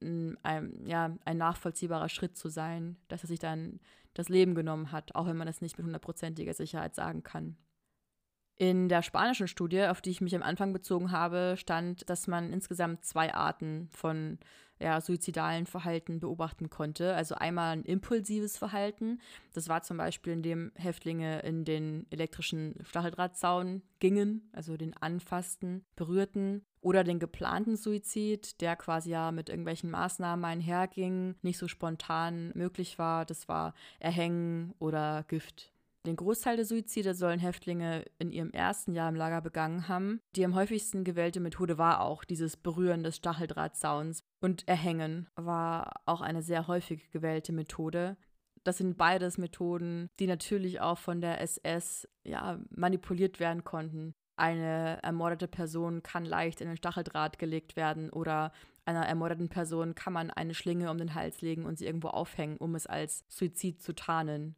ein, 0.01 0.85
ja, 0.85 1.15
ein 1.23 1.37
nachvollziehbarer 1.37 2.09
Schritt 2.09 2.35
zu 2.35 2.49
sein, 2.49 2.97
dass 3.07 3.23
er 3.23 3.27
sich 3.27 3.39
dann 3.39 3.79
das 4.13 4.27
Leben 4.27 4.55
genommen 4.55 4.91
hat, 4.91 5.15
auch 5.15 5.25
wenn 5.25 5.37
man 5.37 5.47
das 5.47 5.61
nicht 5.61 5.77
mit 5.77 5.85
hundertprozentiger 5.85 6.53
Sicherheit 6.53 6.95
sagen 6.95 7.23
kann. 7.23 7.55
In 8.57 8.87
der 8.87 9.01
spanischen 9.01 9.47
Studie, 9.47 9.85
auf 9.85 10.01
die 10.01 10.11
ich 10.11 10.21
mich 10.21 10.35
am 10.35 10.43
Anfang 10.43 10.73
bezogen 10.73 11.11
habe, 11.11 11.55
stand, 11.57 12.09
dass 12.09 12.27
man 12.27 12.53
insgesamt 12.53 13.03
zwei 13.03 13.33
Arten 13.33 13.89
von 13.91 14.37
ja, 14.79 14.99
suizidalen 15.01 15.65
Verhalten 15.65 16.19
beobachten 16.19 16.69
konnte. 16.69 17.15
Also 17.15 17.35
einmal 17.35 17.73
ein 17.73 17.83
impulsives 17.83 18.57
Verhalten. 18.57 19.19
Das 19.53 19.69
war 19.69 19.81
zum 19.81 19.97
Beispiel, 19.97 20.33
indem 20.33 20.71
Häftlinge 20.75 21.39
in 21.39 21.65
den 21.65 22.05
elektrischen 22.09 22.75
Stacheldrahtzaun 22.83 23.81
gingen, 23.99 24.49
also 24.51 24.77
den 24.77 24.95
anfassten, 24.95 25.85
berührten. 25.95 26.65
Oder 26.81 27.05
den 27.05 27.17
geplanten 27.19 27.77
Suizid, 27.77 28.59
der 28.59 28.75
quasi 28.75 29.11
ja 29.11 29.31
mit 29.31 29.47
irgendwelchen 29.47 29.89
Maßnahmen 29.89 30.43
einherging, 30.43 31.35
nicht 31.41 31.57
so 31.57 31.69
spontan 31.69 32.51
möglich 32.55 32.99
war. 32.99 33.25
Das 33.25 33.47
war 33.47 33.73
Erhängen 33.99 34.73
oder 34.79 35.23
Gift. 35.29 35.72
Den 36.05 36.17
Großteil 36.17 36.57
der 36.57 36.65
Suizide 36.65 37.13
sollen 37.13 37.39
Häftlinge 37.39 38.03
in 38.19 38.31
ihrem 38.31 38.51
ersten 38.51 38.93
Jahr 38.93 39.07
im 39.07 39.15
Lager 39.15 39.39
begangen 39.39 39.87
haben. 39.87 40.19
Die 40.35 40.43
am 40.43 40.53
häufigsten 40.53 41.05
gewählte 41.05 41.39
Methode 41.39 41.77
war 41.77 42.01
auch 42.01 42.25
dieses 42.25 42.57
Berühren 42.57 43.03
des 43.03 43.15
Stacheldrahtsauns. 43.15 44.23
Und 44.41 44.67
Erhängen 44.67 45.29
war 45.35 46.01
auch 46.05 46.19
eine 46.19 46.41
sehr 46.41 46.67
häufig 46.67 47.09
gewählte 47.11 47.53
Methode. 47.53 48.17
Das 48.65 48.79
sind 48.79 48.97
beides 48.97 49.37
Methoden, 49.37 50.09
die 50.19 50.27
natürlich 50.27 50.81
auch 50.81 50.97
von 50.97 51.21
der 51.21 51.39
SS 51.41 52.07
ja, 52.25 52.59
manipuliert 52.69 53.39
werden 53.39 53.63
konnten. 53.63 54.13
Eine 54.35 55.01
ermordete 55.03 55.47
Person 55.47 56.03
kann 56.03 56.25
leicht 56.25 56.59
in 56.59 56.67
den 56.67 56.77
Stacheldraht 56.77 57.39
gelegt 57.39 57.75
werden 57.75 58.09
oder 58.09 58.51
einer 58.85 59.05
ermordeten 59.05 59.47
Person 59.47 59.95
kann 59.95 60.11
man 60.11 60.31
eine 60.31 60.53
Schlinge 60.53 60.91
um 60.91 60.97
den 60.97 61.13
Hals 61.13 61.41
legen 61.41 61.65
und 61.65 61.77
sie 61.77 61.85
irgendwo 61.85 62.09
aufhängen, 62.09 62.57
um 62.57 62.75
es 62.75 62.87
als 62.87 63.23
Suizid 63.29 63.81
zu 63.81 63.93
tarnen. 63.93 64.55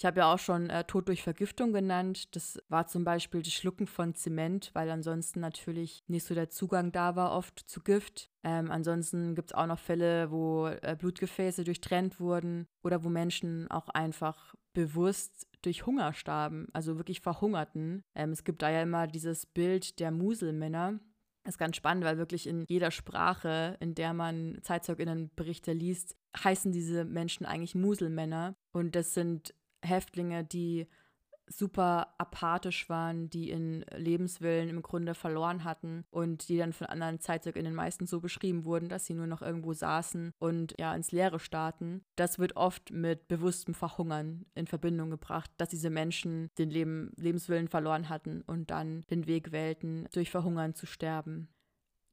Ich 0.00 0.06
habe 0.06 0.20
ja 0.20 0.32
auch 0.32 0.38
schon 0.38 0.70
äh, 0.70 0.84
Tod 0.84 1.08
durch 1.08 1.22
Vergiftung 1.22 1.74
genannt. 1.74 2.34
Das 2.34 2.58
war 2.70 2.86
zum 2.86 3.04
Beispiel 3.04 3.42
das 3.42 3.52
Schlucken 3.52 3.86
von 3.86 4.14
Zement, 4.14 4.70
weil 4.72 4.88
ansonsten 4.88 5.40
natürlich 5.40 6.02
nicht 6.06 6.24
so 6.24 6.34
der 6.34 6.48
Zugang 6.48 6.90
da 6.90 7.16
war 7.16 7.32
oft 7.32 7.60
zu 7.68 7.82
Gift. 7.82 8.30
Ähm, 8.42 8.70
ansonsten 8.70 9.34
gibt 9.34 9.50
es 9.50 9.54
auch 9.54 9.66
noch 9.66 9.78
Fälle, 9.78 10.30
wo 10.30 10.68
äh, 10.68 10.96
Blutgefäße 10.98 11.64
durchtrennt 11.64 12.18
wurden 12.18 12.66
oder 12.82 13.04
wo 13.04 13.10
Menschen 13.10 13.70
auch 13.70 13.90
einfach 13.90 14.54
bewusst 14.72 15.46
durch 15.60 15.84
Hunger 15.84 16.14
starben, 16.14 16.68
also 16.72 16.96
wirklich 16.96 17.20
verhungerten. 17.20 18.00
Ähm, 18.14 18.30
es 18.30 18.44
gibt 18.44 18.62
da 18.62 18.70
ja 18.70 18.80
immer 18.80 19.06
dieses 19.06 19.44
Bild 19.44 20.00
der 20.00 20.12
Muselmänner. 20.12 20.98
Das 21.44 21.56
ist 21.56 21.58
ganz 21.58 21.76
spannend, 21.76 22.06
weil 22.06 22.16
wirklich 22.16 22.46
in 22.46 22.64
jeder 22.68 22.90
Sprache, 22.90 23.76
in 23.80 23.94
der 23.94 24.14
man 24.14 24.60
ZeitzeugInnen-Berichte 24.62 25.74
liest, 25.74 26.16
heißen 26.42 26.72
diese 26.72 27.04
Menschen 27.04 27.44
eigentlich 27.44 27.74
Muselmänner. 27.74 28.54
Und 28.72 28.94
das 28.94 29.12
sind 29.12 29.54
Häftlinge, 29.82 30.44
die 30.44 30.86
super 31.50 32.14
apathisch 32.18 32.88
waren, 32.88 33.28
die 33.28 33.50
in 33.50 33.84
Lebenswillen 33.94 34.68
im 34.68 34.82
Grunde 34.82 35.14
verloren 35.14 35.64
hatten 35.64 36.04
und 36.10 36.48
die 36.48 36.58
dann 36.58 36.72
von 36.72 36.86
anderen 36.86 37.20
ZeitzeugenInnen 37.20 37.74
meistens 37.74 38.10
so 38.10 38.20
beschrieben 38.20 38.64
wurden, 38.64 38.88
dass 38.88 39.06
sie 39.06 39.14
nur 39.14 39.26
noch 39.26 39.42
irgendwo 39.42 39.72
saßen 39.72 40.32
und 40.38 40.74
ja 40.78 40.94
ins 40.94 41.12
Leere 41.12 41.40
starten. 41.40 42.04
Das 42.16 42.38
wird 42.38 42.56
oft 42.56 42.92
mit 42.92 43.28
bewusstem 43.28 43.74
Verhungern 43.74 44.46
in 44.54 44.66
Verbindung 44.66 45.10
gebracht, 45.10 45.50
dass 45.56 45.68
diese 45.68 45.90
Menschen 45.90 46.50
den 46.56 46.70
Leben, 46.70 47.12
Lebenswillen 47.16 47.68
verloren 47.68 48.08
hatten 48.08 48.42
und 48.42 48.70
dann 48.70 49.02
den 49.10 49.26
Weg 49.26 49.52
wählten, 49.52 50.06
durch 50.12 50.30
Verhungern 50.30 50.74
zu 50.74 50.86
sterben. 50.86 51.48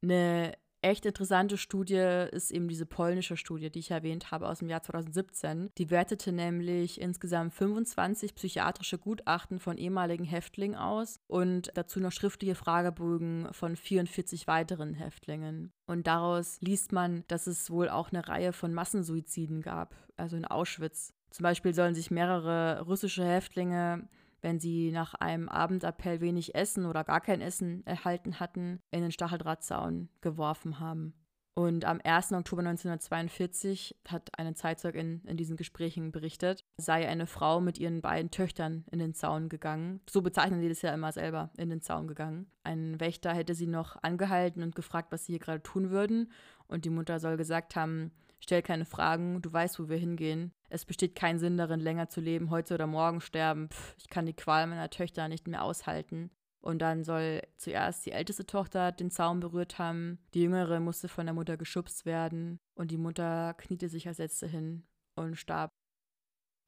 Eine 0.01 0.53
echt 0.81 1.05
interessante 1.05 1.57
Studie 1.57 2.27
ist 2.31 2.51
eben 2.51 2.67
diese 2.67 2.85
polnische 2.85 3.37
Studie, 3.37 3.69
die 3.69 3.79
ich 3.79 3.91
erwähnt 3.91 4.31
habe 4.31 4.47
aus 4.47 4.59
dem 4.59 4.69
Jahr 4.69 4.83
2017. 4.83 5.69
Die 5.77 5.89
wertete 5.89 6.31
nämlich 6.31 7.01
insgesamt 7.01 7.53
25 7.53 8.35
psychiatrische 8.35 8.97
Gutachten 8.97 9.59
von 9.59 9.77
ehemaligen 9.77 10.25
Häftlingen 10.25 10.77
aus 10.77 11.19
und 11.27 11.71
dazu 11.75 11.99
noch 11.99 12.11
schriftliche 12.11 12.55
Fragebögen 12.55 13.47
von 13.51 13.75
44 13.75 14.47
weiteren 14.47 14.93
Häftlingen. 14.93 15.71
Und 15.85 16.07
daraus 16.07 16.59
liest 16.61 16.91
man, 16.91 17.23
dass 17.27 17.47
es 17.47 17.71
wohl 17.71 17.89
auch 17.89 18.11
eine 18.11 18.27
Reihe 18.27 18.53
von 18.53 18.73
Massensuiziden 18.73 19.61
gab, 19.61 19.95
also 20.15 20.37
in 20.37 20.45
Auschwitz. 20.45 21.13
Zum 21.31 21.43
Beispiel 21.43 21.73
sollen 21.73 21.95
sich 21.95 22.11
mehrere 22.11 22.81
russische 22.81 23.25
Häftlinge 23.25 24.07
wenn 24.47 24.61
sie 24.61 24.91
nach 24.93 25.13
einem 25.13 25.49
Abendappell 25.49 26.21
wenig 26.21 26.55
Essen 26.55 26.85
oder 26.85 27.03
gar 27.03 27.19
kein 27.19 27.41
Essen 27.41 27.85
erhalten 27.85 28.39
hatten, 28.39 28.79
in 28.91 29.01
den 29.01 29.11
Stacheldrahtzaun 29.11 30.07
geworfen 30.21 30.79
haben. 30.79 31.13
Und 31.53 31.83
am 31.83 31.99
1. 32.01 32.31
Oktober 32.31 32.61
1942 32.61 33.97
hat 34.07 34.29
eine 34.39 34.53
Zeitzeugin 34.53 35.21
in 35.25 35.35
diesen 35.35 35.57
Gesprächen 35.57 36.13
berichtet, 36.13 36.63
sei 36.77 37.09
eine 37.09 37.27
Frau 37.27 37.59
mit 37.59 37.77
ihren 37.77 37.99
beiden 37.99 38.31
Töchtern 38.31 38.85
in 38.89 38.99
den 38.99 39.13
Zaun 39.13 39.49
gegangen. 39.49 39.99
So 40.09 40.21
bezeichnen 40.21 40.61
sie 40.61 40.69
das 40.69 40.81
ja 40.81 40.93
immer 40.93 41.11
selber, 41.11 41.49
in 41.57 41.69
den 41.69 41.81
Zaun 41.81 42.07
gegangen. 42.07 42.49
Ein 42.63 43.01
Wächter 43.01 43.33
hätte 43.33 43.53
sie 43.53 43.67
noch 43.67 44.01
angehalten 44.01 44.63
und 44.63 44.75
gefragt, 44.75 45.11
was 45.11 45.25
sie 45.25 45.33
hier 45.33 45.39
gerade 45.39 45.63
tun 45.63 45.89
würden. 45.89 46.31
Und 46.67 46.85
die 46.85 46.89
Mutter 46.89 47.19
soll 47.19 47.35
gesagt 47.35 47.75
haben, 47.75 48.13
Stell 48.39 48.61
keine 48.61 48.85
Fragen, 48.85 49.41
du 49.41 49.51
weißt, 49.51 49.79
wo 49.79 49.89
wir 49.89 49.97
hingehen. 49.97 50.51
Es 50.69 50.85
besteht 50.85 51.15
kein 51.15 51.39
Sinn 51.39 51.57
darin, 51.57 51.79
länger 51.79 52.09
zu 52.09 52.19
leben, 52.19 52.49
heute 52.49 52.73
oder 52.73 52.87
morgen 52.87 53.21
sterben. 53.21 53.69
Pff, 53.69 53.95
ich 53.97 54.09
kann 54.09 54.25
die 54.25 54.33
Qual 54.33 54.67
meiner 54.67 54.89
Töchter 54.89 55.27
nicht 55.27 55.47
mehr 55.47 55.63
aushalten. 55.63 56.29
Und 56.59 56.79
dann 56.79 57.03
soll 57.03 57.41
zuerst 57.55 58.05
die 58.05 58.11
älteste 58.11 58.45
Tochter 58.45 58.91
den 58.91 59.11
Zaun 59.11 59.39
berührt 59.39 59.79
haben, 59.79 60.19
die 60.33 60.41
jüngere 60.41 60.79
musste 60.79 61.07
von 61.07 61.25
der 61.25 61.33
Mutter 61.33 61.55
geschubst 61.55 62.05
werden 62.05 62.59
und 62.75 62.91
die 62.91 62.97
Mutter 62.97 63.53
kniete 63.53 63.87
sich 63.87 64.07
als 64.07 64.17
letzte 64.17 64.47
hin 64.47 64.83
und 65.15 65.37
starb. 65.37 65.71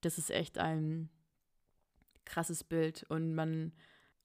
Das 0.01 0.18
ist 0.18 0.32
echt 0.32 0.58
ein 0.58 1.10
krasses 2.24 2.63
Bild 2.63 3.03
und 3.10 3.34
man 3.34 3.74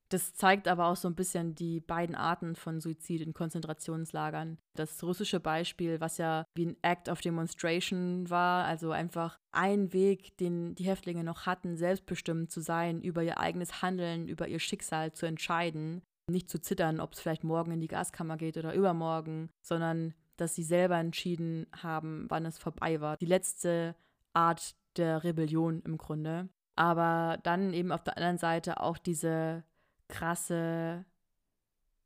das 0.09 0.35
zeigt 0.35 0.69
aber 0.69 0.87
auch 0.87 0.97
so 0.97 1.09
ein 1.09 1.15
bisschen 1.15 1.55
die 1.55 1.81
beiden 1.81 2.15
Arten 2.15 2.57
von 2.57 2.81
Suizid 2.81 3.21
in 3.21 3.35
Konzentrationslagern. 3.35 4.59
Das 4.77 5.03
russische 5.03 5.41
Beispiel, 5.41 6.01
was 6.01 6.19
ja 6.19 6.45
wie 6.55 6.67
ein 6.67 6.77
Act 6.83 7.09
of 7.09 7.21
Demonstration 7.21 8.29
war, 8.31 8.65
also 8.65 8.93
einfach 8.93 9.39
ein 9.53 9.93
Weg, 9.93 10.37
den 10.39 10.75
die 10.75 10.85
Häftlinge 10.85 11.25
noch 11.25 11.47
hatten, 11.47 11.77
selbstbestimmt 11.77 12.51
zu 12.51 12.61
sein, 12.61 13.01
über 13.03 13.23
ihr 13.23 13.39
eigenes 13.39 13.83
Handeln, 13.83 14.29
über 14.29 14.49
ihr 14.49 14.61
Schicksal 14.61 15.13
zu 15.13 15.27
entscheiden. 15.27 16.03
Nicht 16.31 16.49
zu 16.49 16.61
zittern, 16.61 17.01
ob 17.01 17.13
es 17.13 17.21
vielleicht 17.21 17.45
morgen 17.45 17.73
in 17.73 17.81
die 17.81 17.89
Gaskammer 17.89 18.37
geht 18.37 18.57
oder 18.57 18.75
übermorgen, 18.75 19.51
sondern 19.63 20.15
dass 20.37 20.55
sie 20.55 20.65
selber 20.65 20.97
entschieden 20.97 21.67
haben, 21.77 22.27
wann 22.29 22.47
es 22.47 22.59
vorbei 22.59 23.01
war. 23.01 23.17
Die 23.19 23.27
letzte 23.27 23.95
Art 24.33 24.75
der 24.97 25.25
Rebellion 25.25 25.83
im 25.85 25.99
Grunde. 25.99 26.49
Aber 26.77 27.39
dann 27.43 27.73
eben 27.73 27.93
auf 27.93 28.03
der 28.03 28.17
anderen 28.17 28.39
Seite 28.39 28.81
auch 28.81 28.99
diese 28.99 29.65
krasse 30.09 31.05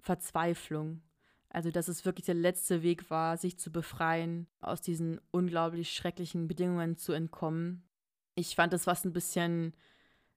Verzweiflung. 0.00 1.02
Also, 1.50 1.71
dass 1.71 1.88
es 1.88 2.05
wirklich 2.05 2.26
der 2.26 2.35
letzte 2.35 2.83
Weg 2.83 3.11
war, 3.11 3.37
sich 3.37 3.59
zu 3.59 3.73
befreien, 3.73 4.47
aus 4.61 4.81
diesen 4.83 5.21
unglaublich 5.31 5.93
schrecklichen 5.95 6.47
Bedingungen 6.47 6.97
zu 6.97 7.12
entkommen. 7.12 7.88
Ich 8.35 8.55
fand 8.55 8.73
das 8.73 8.87
was 8.87 9.05
ein 9.05 9.14
bisschen, 9.14 9.75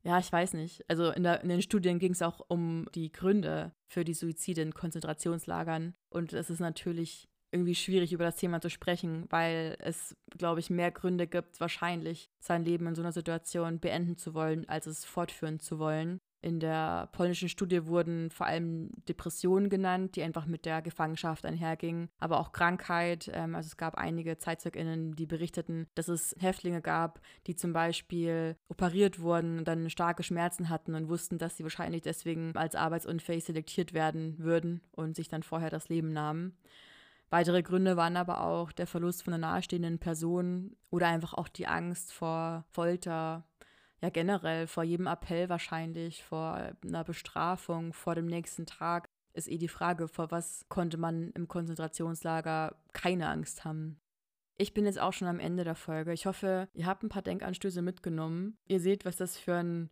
ja, 0.03 0.19
ich 0.19 0.31
weiß 0.31 0.53
nicht. 0.53 0.89
Also 0.89 1.11
in, 1.11 1.23
der, 1.23 1.41
in 1.41 1.49
den 1.49 1.61
Studien 1.61 1.99
ging 1.99 2.13
es 2.13 2.21
auch 2.21 2.39
um 2.47 2.87
die 2.95 3.11
Gründe 3.11 3.73
für 3.87 4.05
die 4.05 4.13
Suizide 4.13 4.61
in 4.61 4.73
Konzentrationslagern. 4.73 5.95
Und 6.09 6.33
es 6.33 6.49
ist 6.49 6.61
natürlich 6.61 7.27
irgendwie 7.51 7.75
schwierig, 7.75 8.13
über 8.13 8.23
das 8.23 8.37
Thema 8.37 8.61
zu 8.61 8.69
sprechen, 8.69 9.25
weil 9.29 9.75
es, 9.79 10.15
glaube 10.37 10.61
ich, 10.61 10.69
mehr 10.69 10.91
Gründe 10.91 11.27
gibt, 11.27 11.59
wahrscheinlich 11.59 12.29
sein 12.39 12.63
Leben 12.63 12.87
in 12.87 12.95
so 12.95 13.01
einer 13.01 13.11
Situation 13.11 13.79
beenden 13.79 14.15
zu 14.15 14.33
wollen, 14.33 14.67
als 14.69 14.87
es 14.87 15.03
fortführen 15.03 15.59
zu 15.59 15.77
wollen. 15.77 16.21
In 16.41 16.59
der 16.59 17.07
polnischen 17.11 17.49
Studie 17.49 17.85
wurden 17.85 18.31
vor 18.31 18.47
allem 18.47 18.89
Depressionen 19.07 19.69
genannt, 19.69 20.15
die 20.15 20.23
einfach 20.23 20.47
mit 20.47 20.65
der 20.65 20.81
Gefangenschaft 20.81 21.45
einhergingen, 21.45 22.09
aber 22.19 22.39
auch 22.39 22.51
Krankheit. 22.51 23.29
Ähm, 23.33 23.53
also 23.53 23.67
es 23.67 23.77
gab 23.77 23.95
einige 23.95 24.37
ZeitzeugInnen, 24.39 25.15
die 25.15 25.27
berichteten, 25.27 25.87
dass 25.93 26.07
es 26.07 26.35
Häftlinge 26.39 26.81
gab, 26.81 27.21
die 27.45 27.55
zum 27.55 27.73
Beispiel 27.73 28.55
operiert 28.69 29.19
wurden 29.19 29.59
und 29.59 29.67
dann 29.67 29.89
starke 29.91 30.23
Schmerzen 30.23 30.69
hatten 30.69 30.95
und 30.95 31.09
wussten, 31.09 31.37
dass 31.37 31.57
sie 31.57 31.63
wahrscheinlich 31.63 32.01
deswegen 32.01 32.55
als 32.55 32.73
arbeitsunfähig 32.73 33.43
selektiert 33.43 33.93
werden 33.93 34.39
würden 34.39 34.81
und 34.91 35.15
sich 35.15 35.27
dann 35.27 35.43
vorher 35.43 35.69
das 35.69 35.89
Leben 35.89 36.11
nahmen. 36.11 36.57
Weitere 37.29 37.63
Gründe 37.63 37.95
waren 37.95 38.17
aber 38.17 38.41
auch 38.41 38.73
der 38.73 38.87
Verlust 38.87 39.23
von 39.23 39.33
einer 39.33 39.47
nahestehenden 39.47 39.99
Person 39.99 40.75
oder 40.89 41.07
einfach 41.07 41.33
auch 41.33 41.47
die 41.47 41.65
Angst 41.65 42.11
vor 42.11 42.65
Folter, 42.67 43.45
ja 44.01 44.09
generell 44.09 44.67
vor 44.67 44.83
jedem 44.83 45.07
Appell 45.07 45.49
wahrscheinlich, 45.49 46.23
vor 46.23 46.73
einer 46.83 47.03
Bestrafung, 47.03 47.93
vor 47.93 48.15
dem 48.15 48.25
nächsten 48.25 48.65
Tag, 48.65 49.07
ist 49.33 49.49
eh 49.49 49.57
die 49.57 49.67
Frage, 49.67 50.07
vor 50.07 50.31
was 50.31 50.65
konnte 50.67 50.97
man 50.97 51.31
im 51.31 51.47
Konzentrationslager 51.47 52.75
keine 52.93 53.29
Angst 53.29 53.63
haben. 53.63 53.99
Ich 54.57 54.73
bin 54.73 54.85
jetzt 54.85 54.99
auch 54.99 55.13
schon 55.13 55.27
am 55.27 55.39
Ende 55.39 55.63
der 55.63 55.75
Folge. 55.75 56.13
Ich 56.13 56.25
hoffe, 56.25 56.67
ihr 56.73 56.85
habt 56.85 57.03
ein 57.03 57.09
paar 57.09 57.21
Denkanstöße 57.21 57.81
mitgenommen. 57.81 58.57
Ihr 58.67 58.79
seht, 58.79 59.05
was 59.05 59.15
das 59.15 59.37
für 59.37 59.55
ein 59.55 59.89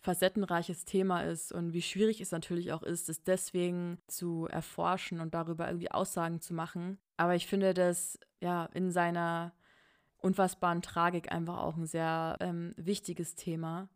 facettenreiches 0.00 0.84
Thema 0.84 1.22
ist 1.22 1.50
und 1.50 1.72
wie 1.72 1.82
schwierig 1.82 2.20
es 2.20 2.30
natürlich 2.30 2.72
auch 2.72 2.84
ist, 2.84 3.08
es 3.08 3.24
deswegen 3.24 3.98
zu 4.06 4.46
erforschen 4.46 5.20
und 5.20 5.34
darüber 5.34 5.66
irgendwie 5.66 5.90
Aussagen 5.90 6.40
zu 6.40 6.54
machen. 6.54 6.98
Aber 7.16 7.34
ich 7.34 7.46
finde 7.46 7.74
das 7.74 8.18
ja 8.40 8.66
in 8.66 8.92
seiner 8.92 9.52
unfassbaren 10.18 10.82
Tragik 10.82 11.32
einfach 11.32 11.58
auch 11.58 11.76
ein 11.76 11.86
sehr 11.86 12.36
ähm, 12.40 12.72
wichtiges 12.76 13.34
Thema. 13.34 13.88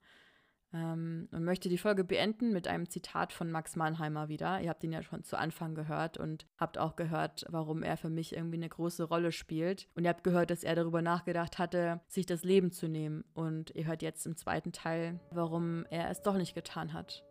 Ähm, 0.72 1.28
und 1.32 1.44
möchte 1.44 1.68
die 1.68 1.78
Folge 1.78 2.04
beenden 2.04 2.52
mit 2.52 2.68
einem 2.68 2.88
Zitat 2.88 3.32
von 3.32 3.50
Max 3.50 3.74
Mannheimer 3.74 4.28
wieder. 4.28 4.60
Ihr 4.60 4.68
habt 4.68 4.84
ihn 4.84 4.92
ja 4.92 5.02
schon 5.02 5.24
zu 5.24 5.36
Anfang 5.36 5.74
gehört 5.74 6.16
und 6.16 6.46
habt 6.56 6.78
auch 6.78 6.94
gehört, 6.94 7.44
warum 7.48 7.82
er 7.82 7.96
für 7.96 8.10
mich 8.10 8.34
irgendwie 8.34 8.58
eine 8.58 8.68
große 8.68 9.04
Rolle 9.04 9.32
spielt. 9.32 9.88
Und 9.94 10.04
ihr 10.04 10.10
habt 10.10 10.24
gehört, 10.24 10.50
dass 10.50 10.62
er 10.62 10.76
darüber 10.76 11.02
nachgedacht 11.02 11.58
hatte, 11.58 12.00
sich 12.06 12.26
das 12.26 12.44
Leben 12.44 12.70
zu 12.70 12.88
nehmen. 12.88 13.24
Und 13.34 13.70
ihr 13.74 13.86
hört 13.86 14.02
jetzt 14.02 14.24
im 14.26 14.36
zweiten 14.36 14.72
Teil, 14.72 15.18
warum 15.32 15.84
er 15.90 16.08
es 16.10 16.22
doch 16.22 16.36
nicht 16.36 16.54
getan 16.54 16.92
hat. 16.92 17.24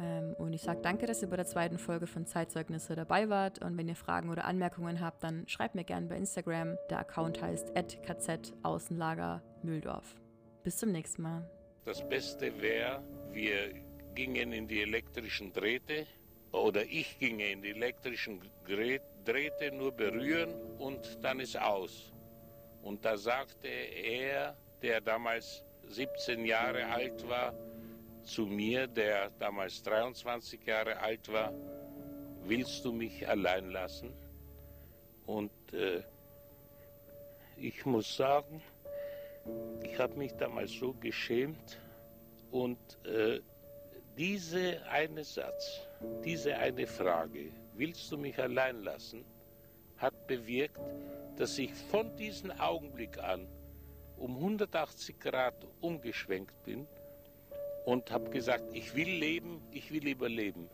Ähm, 0.00 0.34
und 0.38 0.52
ich 0.52 0.62
sage 0.62 0.80
danke, 0.82 1.06
dass 1.06 1.20
ihr 1.22 1.28
bei 1.28 1.36
der 1.36 1.46
zweiten 1.46 1.78
Folge 1.78 2.06
von 2.06 2.26
Zeitzeugnisse 2.26 2.96
dabei 2.96 3.28
wart. 3.28 3.62
Und 3.62 3.76
wenn 3.76 3.88
ihr 3.88 3.96
Fragen 3.96 4.30
oder 4.30 4.44
Anmerkungen 4.46 5.00
habt, 5.00 5.22
dann 5.22 5.46
schreibt 5.46 5.74
mir 5.74 5.84
gerne 5.84 6.06
bei 6.06 6.16
Instagram. 6.16 6.76
Der 6.88 7.00
Account 7.00 7.42
heißt 7.42 7.74
kz 7.74 8.52
Außenlager 8.62 9.42
Mühldorf. 9.62 10.16
Bis 10.62 10.78
zum 10.78 10.92
nächsten 10.92 11.22
Mal. 11.22 11.50
Das 11.84 12.06
Beste 12.08 12.60
wäre, 12.60 13.02
wir 13.32 13.74
gingen 14.14 14.52
in 14.52 14.68
die 14.68 14.82
elektrischen 14.82 15.52
Drähte 15.52 16.06
oder 16.52 16.84
ich 16.84 17.18
ginge 17.18 17.50
in 17.50 17.62
die 17.62 17.70
elektrischen 17.70 18.40
Drähte, 18.66 19.72
nur 19.72 19.92
berühren 19.92 20.52
und 20.78 21.18
dann 21.22 21.40
ist 21.40 21.58
aus. 21.58 22.12
Und 22.82 23.04
da 23.04 23.16
sagte 23.16 23.68
er, 23.68 24.56
der 24.82 25.00
damals 25.00 25.64
17 25.88 26.44
Jahre 26.44 26.86
alt 26.86 27.28
war, 27.28 27.54
zu 28.30 28.46
mir, 28.46 28.86
der 28.86 29.30
damals 29.38 29.82
23 29.82 30.64
Jahre 30.64 30.96
alt 30.98 31.30
war, 31.32 31.52
willst 32.44 32.84
du 32.84 32.92
mich 32.92 33.28
allein 33.28 33.70
lassen? 33.70 34.12
Und 35.26 35.50
äh, 35.72 36.02
ich 37.56 37.84
muss 37.84 38.16
sagen, 38.16 38.62
ich 39.82 39.98
habe 39.98 40.14
mich 40.16 40.32
damals 40.34 40.70
so 40.72 40.92
geschämt. 40.92 41.78
Und 42.52 42.78
äh, 43.04 43.40
diese 44.16 44.80
eine 44.88 45.24
Satz, 45.24 45.80
diese 46.24 46.56
eine 46.56 46.86
Frage, 46.86 47.52
willst 47.74 48.10
du 48.12 48.16
mich 48.16 48.38
allein 48.38 48.82
lassen, 48.84 49.24
hat 49.96 50.26
bewirkt, 50.28 50.80
dass 51.36 51.58
ich 51.58 51.72
von 51.74 52.14
diesem 52.16 52.52
Augenblick 52.52 53.18
an 53.18 53.48
um 54.16 54.36
180 54.36 55.18
Grad 55.18 55.66
umgeschwenkt 55.80 56.62
bin 56.64 56.86
und 57.84 58.10
habe 58.10 58.30
gesagt, 58.30 58.64
ich 58.74 58.94
will 58.94 59.08
leben, 59.08 59.60
ich 59.72 59.92
will 59.92 60.06
überleben. 60.08 60.68